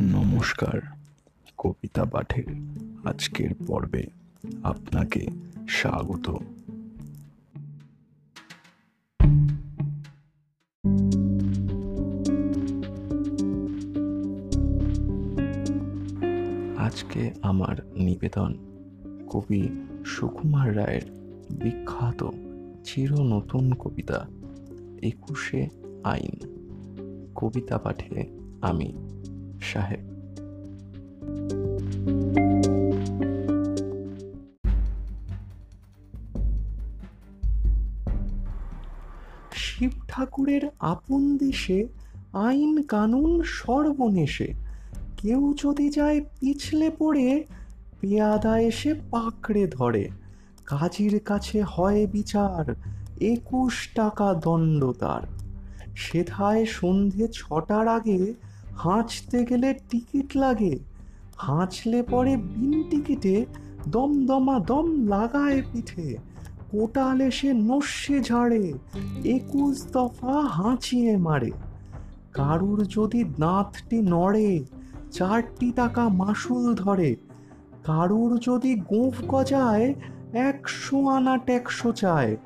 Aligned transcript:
নমস্কার, 0.00 0.80
কবিতা 1.58 2.04
পাঠের 2.04 2.44
আজকের 3.04 3.50
পর্বে 3.66 4.06
আপনাকে 4.62 5.26
স্বাগত। 5.68 6.30
আজকে 16.76 17.32
আমার 17.42 17.76
নিবেদন 17.94 18.54
কবি 19.30 19.68
সুকুমার 20.06 20.76
রায়ের 20.76 21.10
বিখ্যাত 21.50 22.28
চির 22.84 23.12
নতুন 23.12 23.72
কবিতা, 23.72 24.26
একুশে 25.02 25.68
আইন। 26.04 26.40
কবিতা 27.34 27.78
পাঠে 27.78 28.26
আমি 28.60 29.15
সাহেব। 29.72 30.16
শিব 39.52 39.90
ঠাকুরের 40.08 40.60
আপন 40.80 41.36
দেশে 41.36 41.88
আইন 42.32 42.82
কানুন 42.82 43.42
সর্বনেশে। 43.42 44.54
কেউ 45.16 45.54
যদি 45.64 45.90
যায় 45.90 46.20
পিছলে 46.20 46.90
পড়ে, 46.98 47.44
পেয়াদা 48.00 48.58
এসে 48.58 48.94
পাকড়ে 49.10 49.66
ধরে। 49.66 50.08
কাজীর 50.66 51.20
কাছে 51.20 51.62
হয় 51.62 52.06
বিচার, 52.06 52.74
একুশ 53.20 53.88
টাকা 53.94 54.34
দণ্ড 54.34 54.92
তার। 54.92 55.22
সেথায় 55.96 56.66
সন্ধে 56.66 57.28
ছটার 57.32 57.88
আগে 57.88 58.34
হাঁচতে 58.76 59.44
গেলে 59.44 59.74
টিকিট 59.90 60.36
লাগে। 60.36 60.78
হাঁচলে 61.36 62.02
পরে 62.02 62.36
বিন 62.36 62.82
টিকিটে 62.90 63.46
দমদমা 63.88 64.58
দম 64.58 65.06
লাগায় 65.08 65.62
পিঠে। 65.72 66.18
কোটাল 66.70 67.20
এসে 67.20 67.52
নস্যে 67.52 68.20
ঝাড়ে, 68.20 68.72
একুশ 69.24 69.86
দফা 69.92 70.40
হাঁচিয়ে 70.40 71.16
মারে। 71.16 71.50
কারুর 72.32 72.86
যদি 72.86 73.24
দাঁতটি 73.24 74.02
নড়ে, 74.02 74.64
চারটি 75.12 75.72
টাকা 75.72 76.08
মাসুল 76.08 76.74
ধরে। 76.74 77.16
কারুর 77.84 78.38
যদি 78.38 78.74
গোঁফ 78.74 79.14
গজায়, 79.28 79.94
একশো 80.32 81.08
আনা 81.08 81.38
ট্যাক্সো 81.38 81.92
চায়। 81.92 82.36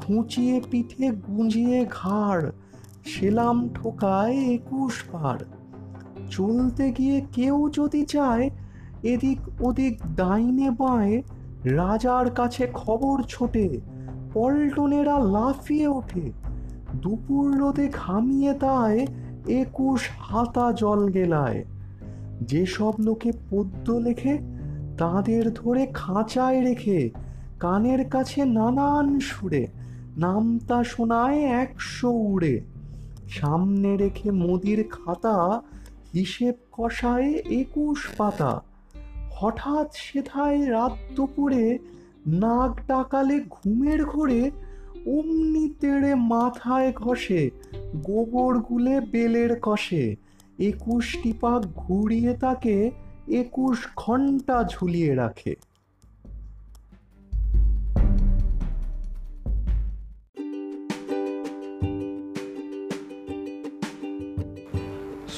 খুঁচিয়ে 0.00 0.60
পিঠে 0.70 1.10
গুঁজিয়ে 1.10 1.86
ঘাড়, 1.90 2.50
সেলাম 3.04 3.68
ঠোকায় 3.68 4.36
একুশ 4.36 5.02
পার। 5.12 5.38
চলতে 6.30 6.90
গিয়ে 6.90 7.22
কেউ 7.32 7.70
যদি 7.72 8.02
চায় 8.02 8.50
এদিক 9.02 9.38
ওদিক 9.60 10.00
ডাইনে 10.16 10.70
বাঁয়ে 10.70 11.22
রাজার 11.64 12.30
কাছে 12.30 12.68
খবর 12.72 13.22
ছোটে, 13.28 13.80
পল্টনেরা 14.34 15.18
লাফিয়ে 15.18 15.86
ওঠে। 15.86 16.32
দুপুর 16.94 17.56
রোদে 17.56 17.88
ঘামিয়ে 17.92 18.54
তাই 18.54 19.06
একুশ 19.48 20.08
হাতা 20.18 20.72
জল 20.72 21.08
গেলায়। 21.08 21.64
যেসব 22.40 22.92
লোকে 22.98 23.32
পদ্য 23.50 23.92
লেখে, 23.92 24.38
তাদের 24.98 25.54
ধরে 25.54 25.86
খাঁচায় 25.86 26.60
রেখে 26.60 27.10
কানের 27.60 28.08
কাছে 28.08 28.44
নানান 28.44 29.20
সুরে 29.20 29.66
নামতা 30.16 30.84
শোনায় 30.84 31.42
একশো 31.42 32.10
উড়ে। 32.10 32.60
সামনে 33.28 33.96
রেখে 33.96 34.30
মোদির 34.30 34.84
খাতা 34.90 35.62
হিসেব 36.14 36.54
কষায় 36.72 37.32
একুশ 37.32 38.08
পাতা। 38.16 38.62
হঠাৎ 39.30 39.94
সেথায় 39.94 40.70
রাত 40.70 40.92
দুপুরে 41.16 41.78
নাক 42.26 42.80
ডাকালে 42.86 43.40
ঘুমের 43.50 44.04
ঘরে 44.04 44.50
অমনি 45.06 45.74
তেড়ে 45.80 46.14
মাথায় 46.14 46.92
ঘষে 46.92 47.50
গোবর 47.96 48.58
গুলে 48.58 49.00
বেলের 49.00 49.58
কষে। 49.62 50.16
একুশটি 50.58 51.32
পাক 51.40 51.62
ঘুরিয়ে 51.76 52.34
তাকে 52.34 52.90
একুশ 53.28 53.86
ঘণ্টা 53.96 54.64
ঝুলিয়ে 54.70 55.14
রাখে। 55.14 55.54